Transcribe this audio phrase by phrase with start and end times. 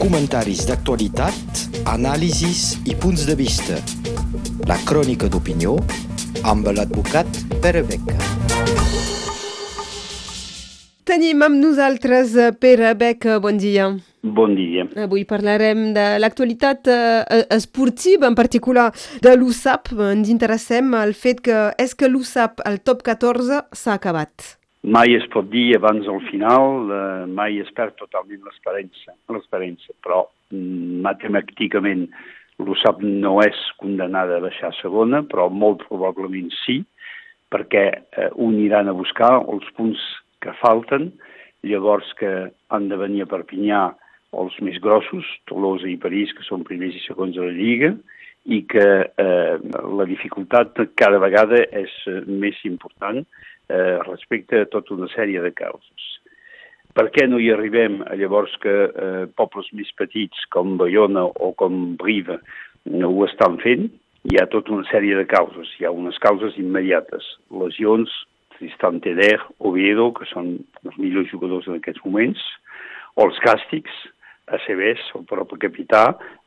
[0.00, 3.78] comentaris d'actualitat, anàlisis i punts de vista.
[4.68, 5.76] La crònica d'opinió
[6.42, 8.18] amb l'advocat Pere Beca.
[11.10, 13.88] Tenim amb nosaltres eh, Pere Beca, bon dia.
[14.22, 14.84] Bon dia.
[15.00, 18.90] Avui parlarem de l'actualitat eh, esportiva, en particular
[19.24, 19.94] de l'USAP.
[20.12, 24.59] Ens interessem al fet que és que l'USAP, el top 14, s'ha acabat.
[24.80, 30.22] Mai es pot dir abans del final, eh, mai es perd totalment l'esperança, però
[30.54, 32.06] mm, matemàticament
[32.64, 36.78] l'USAP no és condemnada a baixar a segona, però molt probablement sí,
[37.52, 40.00] perquè eh, uniran a buscar els punts
[40.40, 41.10] que falten,
[41.60, 43.82] llavors que han de venir a Perpinyà
[44.40, 47.92] els més grossos, Tolosa i París, que són primers i segons de la Lliga,
[48.48, 53.20] i que eh, la dificultat cada vegada és eh, més important
[53.70, 56.08] eh, respecte a tota una sèrie de causes.
[56.90, 61.52] Per què no hi arribem a llavors que eh, pobles més petits com Bayona o
[61.58, 62.40] com Brive
[62.90, 63.86] no ho estan fent?
[64.26, 65.70] Hi ha tota una sèrie de causes.
[65.78, 67.24] Hi ha unes causes immediates.
[67.62, 68.10] Lesions,
[68.56, 72.42] Tristan Teder, Oviedo, que són els millors jugadors en aquests moments,
[73.16, 74.02] o els càstigs,
[74.56, 76.04] ACBs, el propi capità,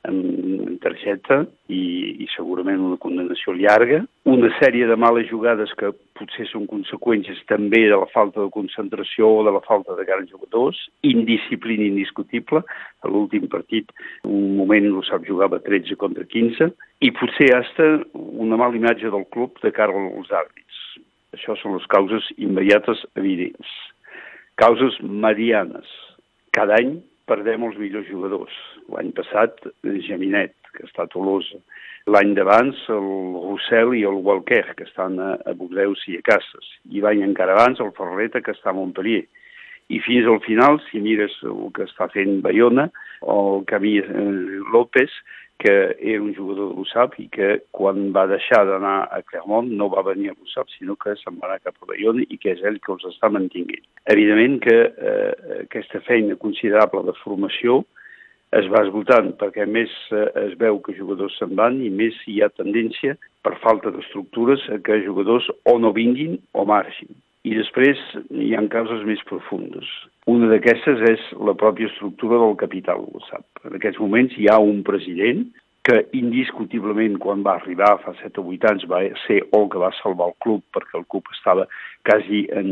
[0.08, 1.40] amb targeta
[1.72, 4.02] i, i segurament una condenació llarga.
[4.30, 9.30] Una sèrie de males jugades que potser són conseqüències també de la falta de concentració
[9.40, 12.64] o de la falta de grans jugadors, indisciplina indiscutible.
[13.04, 13.92] A l'últim partit,
[14.28, 16.70] un moment no sap jugava 13 contra 15,
[17.04, 20.84] i potser hasta una mala imatge del club de cara als àrbits.
[21.34, 23.72] Això són les causes immediates evidents.
[24.62, 25.90] Causes medianes.
[26.54, 28.56] Cada any perdem els millors jugadors.
[28.94, 29.64] L'any passat,
[30.08, 31.62] Jaminet, que està a Tolosa.
[32.12, 33.06] L'any d'abans, el
[33.46, 36.68] Rossell i el Walker, que estan a, a Bordeus i a Casses.
[36.92, 39.24] I l'any encara abans, el Ferreta, que està a Montpellier.
[39.92, 42.90] I fins al final, si mires el que està fent Bayona,
[43.24, 44.28] el Camí eh,
[44.74, 45.16] López,
[45.60, 49.90] que era un jugador de l'USAP i que quan va deixar d'anar a Clermont no
[49.94, 52.64] va venir a l'USAP, sinó que se'n va anar cap a Bayona i que és
[52.68, 53.86] ell que els està mantinguent.
[54.12, 57.84] Evidentment que eh, aquesta feina considerable de formació
[58.60, 62.42] es va esgotant perquè més eh, es veu que jugadors se'n van i més hi
[62.44, 63.16] ha tendència
[63.46, 67.14] per falta d'estructures que jugadors o no vinguin o marxin.
[67.44, 68.00] I després
[68.32, 69.88] hi ha causes més profundes.
[70.32, 73.44] Una d'aquestes és la pròpia estructura del capital, ho sap.
[73.68, 75.44] En aquests moments hi ha un president
[75.84, 79.92] que indiscutiblement quan va arribar fa 7 o 8 anys va ser el que va
[79.98, 81.68] salvar el club perquè el club estava
[82.08, 82.70] quasi en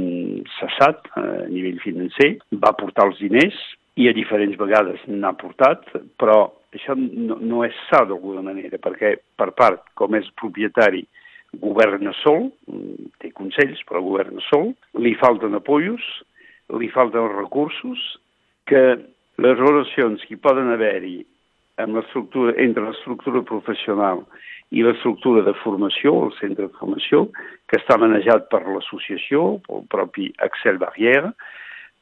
[0.55, 3.57] cessat eh, a nivell financer, va portar els diners
[3.99, 5.83] i a diferents vegades n'ha portat,
[6.15, 11.03] però això no, no és sa d'alguna manera, perquè per part, com és propietari
[11.59, 12.49] governa sol,
[13.19, 14.71] té consells, però governa sol,
[15.03, 16.03] li falten apoyos,
[16.79, 17.99] li falten recursos,
[18.69, 18.83] que
[19.41, 21.19] les relacions que poden haver-hi
[21.81, 24.23] amb l'estructura, entre l'estructura professional
[24.71, 27.25] i l'estructura de formació, el centre de formació,
[27.67, 31.33] que està manejat per l'associació, pel propi Axel Barrière,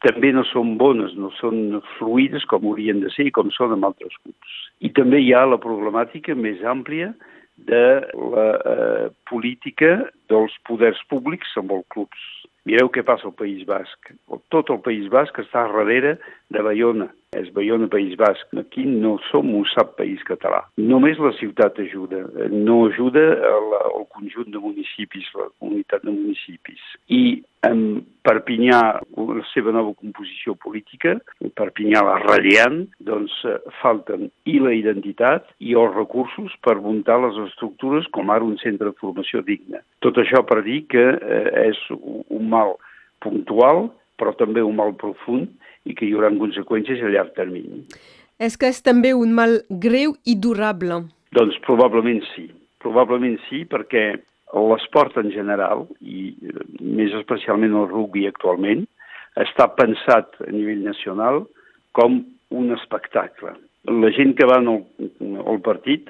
[0.06, 3.90] també no són bones, no són fluides com haurien de ser i com són amb
[3.90, 4.54] altres grups.
[4.80, 7.12] I també hi ha la problemàtica més àmplia
[7.68, 7.86] de
[8.36, 9.96] la eh, política
[10.32, 12.28] dels poders públics amb els clubs.
[12.70, 14.12] Mireu què passa al País Basc.
[14.54, 16.18] Tot el País Basc està darrere
[16.54, 17.10] de Bayona.
[17.38, 18.56] És Bayona País Basc.
[18.58, 20.64] Aquí no som un sap país català.
[20.82, 22.24] Només la ciutat ajuda.
[22.50, 26.82] No ajuda el, el conjunt de municipis, la comunitat de municipis.
[27.14, 27.22] I
[27.68, 28.80] amb Perpinyà,
[29.14, 31.16] la seva nova composició política,
[31.60, 37.38] Perpinyà la radiant, doncs eh, falten i la identitat i els recursos per muntar les
[37.46, 39.84] estructures com ara un centre de formació digne.
[40.06, 42.76] Tot això per dir que eh, és un mal
[43.24, 45.50] puntual, però també un mal profund
[45.86, 47.84] i que hi haurà conseqüències a llarg termini.
[48.40, 51.04] És que és també un mal greu i durable.
[51.36, 52.48] Doncs probablement sí.
[52.80, 54.14] Probablement sí, perquè
[54.56, 56.34] l'esport en general, i
[56.80, 58.86] més especialment el rugby actualment,
[59.40, 61.44] està pensat a nivell nacional
[61.94, 63.54] com un espectacle.
[63.90, 64.82] La gent que va al,
[65.46, 66.10] al partit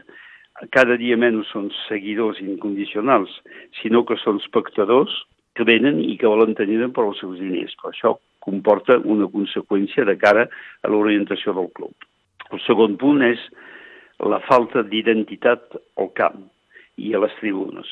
[0.76, 3.32] cada dia menys són seguidors incondicionals,
[3.80, 5.14] sinó que són espectadors
[5.56, 7.76] que venen i que volen tenir per els seus diners.
[7.80, 10.48] Però això comporta una conseqüència de cara
[10.84, 11.94] a l'orientació del club.
[12.50, 13.42] El segon punt és
[14.20, 16.48] la falta d'identitat al camp
[17.00, 17.90] i a les tribunes.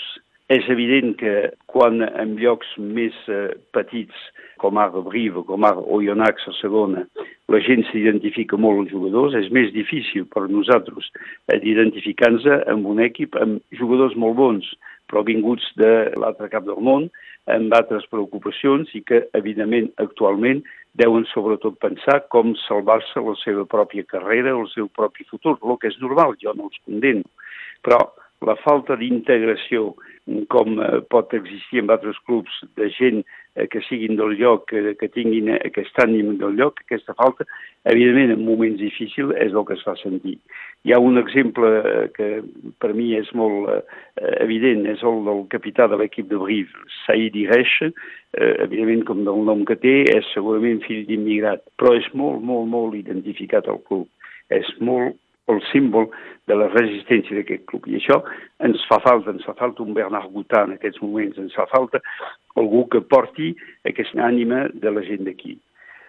[0.47, 1.31] És evident que
[1.67, 4.15] quan en llocs més eh, petits,
[4.63, 7.03] com ara Brive, com ara Oyonnax a segona,
[7.51, 11.11] la gent s'identifica molt als jugadors, és més difícil per nosaltres
[11.51, 14.71] d'identificar-nos amb un equip amb jugadors molt bons,
[15.07, 17.07] però vinguts de l'altre cap del món,
[17.47, 20.63] amb altres preocupacions i que, evidentment, actualment
[20.99, 25.79] deuen sobretot pensar com salvar-se la seva pròpia carrera o el seu propi futur, el
[25.81, 27.23] que és normal, jo no els condeno.
[27.85, 28.01] Però
[28.45, 29.93] la falta d'integració
[30.51, 33.21] com eh, pot existir en altres clubs de gent
[33.55, 37.47] eh, que siguin del lloc, que, que tinguin aquest ànim del lloc, aquesta falta,
[37.87, 40.37] evidentment en moments difícils és el que es fa sentir.
[40.83, 42.29] Hi ha un exemple eh, que
[42.83, 43.71] per mi és molt
[44.41, 47.77] evident, és el del capità de l'equip de Brive, Saïd Iresh,
[48.37, 52.97] evidentment com del nom que té, és segurament fill d'immigrat, però és molt, molt, molt
[52.97, 54.07] identificat al club.
[54.53, 55.15] És molt
[55.47, 56.09] el símbol
[56.47, 57.87] de la resistència d'aquest club.
[57.87, 58.21] I això
[58.63, 62.01] ens fa falta, ens fa falta un Bernard Goutin en aquests moments, ens fa falta
[62.57, 63.53] algú que porti
[63.87, 65.57] aquesta ànima de la gent d'aquí.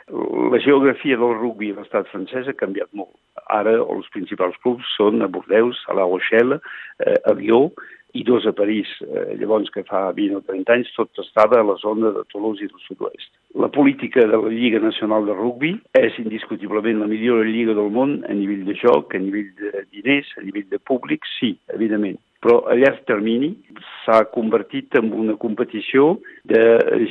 [0.09, 3.13] La geografia del rugby a l'estat francès ha canviat molt.
[3.53, 6.61] Ara els principals clubs són a Bordeus, a La Rochelle,
[7.05, 7.69] eh, a Lió,
[8.15, 8.89] i dos a París.
[9.03, 12.65] Eh, llavors, que fa 20 o 30 anys, tot estava a la zona de Toulouse
[12.65, 13.31] i del sud-oest.
[13.59, 18.19] La política de la Lliga Nacional de Rugby és indiscutiblement la millor lliga del món
[18.29, 22.19] a nivell de joc, a nivell de diners, a nivell de públic, sí, evidentment.
[22.39, 23.51] Però a llarg termini
[24.05, 26.61] s'ha convertit en una competició de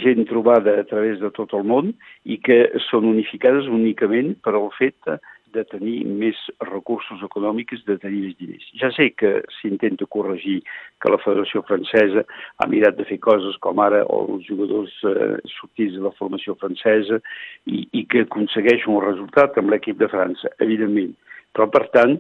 [0.03, 1.91] gent trobada a través de tot el món
[2.23, 5.17] i que són unificades únicament per al fet
[5.55, 8.65] de tenir més recursos econòmics, de tenir més diners.
[8.81, 10.59] Ja sé que s'intenta corregir
[11.01, 12.25] que la Federació Francesa
[12.57, 17.21] ha mirat de fer coses com ara els jugadors eh, sortits de la formació francesa
[17.65, 21.15] i, i que aconsegueix un resultat amb l'equip de França, evidentment.
[21.55, 22.17] Però, per tant,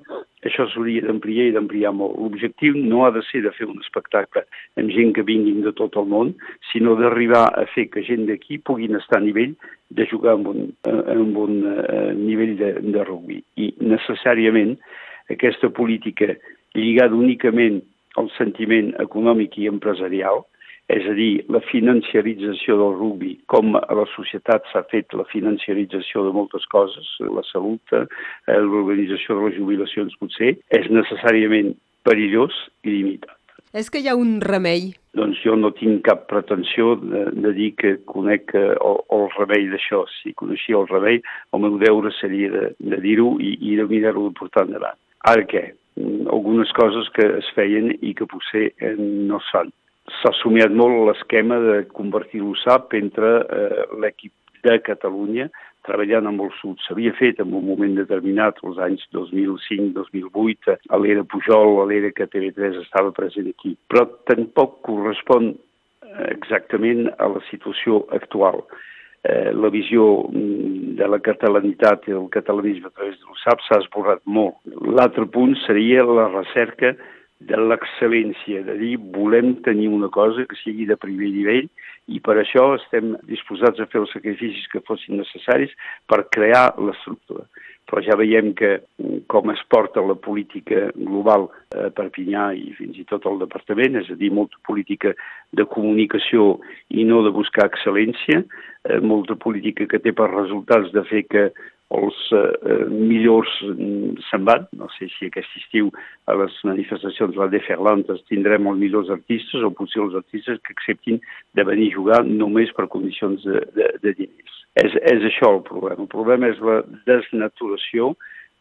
[0.47, 2.17] això s'hauria d'ampliar i d'ampliar molt.
[2.21, 4.45] L'objectiu no ha de ser de fer un espectacle
[4.79, 6.33] amb gent que vinguin de tot el món,
[6.71, 9.55] sinó d'arribar a fer que gent d'aquí puguin estar a nivell
[9.89, 13.41] de jugar amb un, amb un uh, nivell de, de rugby.
[13.57, 14.75] I necessàriament
[15.33, 16.33] aquesta política
[16.75, 17.81] lligada únicament
[18.17, 20.45] al sentiment econòmic i empresarial
[20.87, 26.23] és a dir, la financiarització del rugby, com a la societat s'ha fet la financiarització
[26.23, 28.05] de moltes coses, la salut, eh,
[28.47, 31.73] l'organització de les jubilacions potser, és necessàriament
[32.07, 32.55] perillós
[32.87, 33.35] i limitat.
[33.75, 34.93] És que hi ha un remei?
[35.19, 39.67] Doncs jo no tinc cap pretensió de, de dir que conec eh, el, el remei
[39.73, 40.05] d'això.
[40.21, 41.19] Si coneixia el remei,
[41.51, 44.95] el meu deure seria de, de dir-ho i, i de mirar-ho de portar endavant.
[45.27, 45.65] Ara què?
[45.99, 49.75] Mm, algunes coses que es feien i que potser eh, no es fan
[50.19, 54.33] s'ha somiat molt l'esquema de convertir l'USAP entre eh, l'equip
[54.65, 55.49] de Catalunya
[55.87, 56.79] treballant amb el sud.
[56.83, 62.27] S'havia fet en un moment determinat, els anys 2005-2008, a l'era Pujol, a l'era que
[62.27, 63.75] TV3 estava present aquí.
[63.87, 65.53] Però tampoc correspon
[66.31, 68.63] exactament a la situació actual.
[69.27, 73.81] Eh, la visió mm, de la catalanitat i el catalanisme a través de l'USAP s'ha
[73.83, 74.59] esborrat molt.
[74.97, 76.93] L'altre punt seria la recerca
[77.39, 81.67] de l'excel·lència, de dir volem tenir una cosa que sigui de primer nivell
[82.09, 85.73] i per això estem disposats a fer els sacrificis que fossin necessaris
[86.09, 87.45] per crear l'estructura.
[87.87, 88.71] Però ja veiem que
[89.31, 94.09] com es porta la política global a Perpinyà i fins i tot al departament, és
[94.11, 95.13] a dir, molta política
[95.55, 96.57] de comunicació
[96.89, 101.47] i no de buscar excel·lència, eh, molta política que té per resultats de fer que
[101.95, 102.39] els eh,
[102.71, 104.65] eh, millors mm, se'n van.
[104.75, 105.91] No sé si aquest estiu
[106.27, 110.59] a les manifestacions de la de Ferlantes tindrem els millors artistes o potser els artistes
[110.63, 111.21] que acceptin
[111.55, 114.57] de venir a jugar només per condicions de, de, de diners.
[114.77, 116.03] És, és això el problema.
[116.03, 118.15] El problema és la desnaturació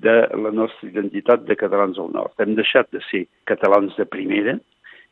[0.04, 2.34] de la nostra identitat de catalans al nord.
[2.40, 4.58] Hem deixat de ser catalans de primera,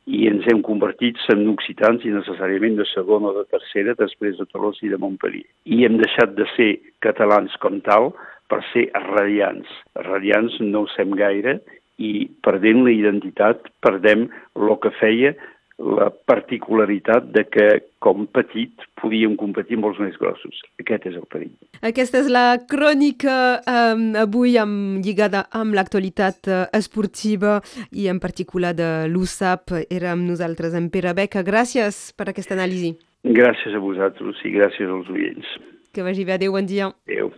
[0.07, 4.47] i ens hem convertit en occitans i necessàriament de segona o de tercera després de
[4.53, 5.47] Tolosa i de Montpellier.
[5.65, 6.71] I hem deixat de ser
[7.05, 8.13] catalans com tal
[8.53, 9.71] per ser radiants.
[10.05, 11.59] Radiants no ho sem gaire
[11.97, 15.33] i perdent la identitat perdem el que feia
[15.79, 17.67] la particularitat de que,
[17.99, 20.61] com petit, podíem competir amb els més grossos.
[20.81, 21.53] Aquest és el perill.
[21.83, 27.59] Aquesta és la crònica um, avui amb, lligada amb l'actualitat uh, esportiva
[27.91, 29.75] i en particular de l'USAP.
[29.91, 31.43] Era amb nosaltres en Pere Beca.
[31.43, 32.95] Gràcies per aquesta anàlisi.
[33.25, 35.57] Gràcies a vosaltres i gràcies als oients.
[35.95, 36.39] Que vagi bé.
[36.39, 36.93] Adéu, bon dia.
[37.09, 37.33] Adéu.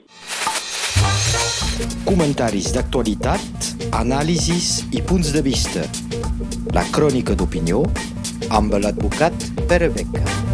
[2.06, 5.82] Comentaris d'actualitat, anàlisis i punts de vista.
[6.74, 7.82] La crònica d'opinió
[8.50, 10.45] amb l'advocat Pere Beca.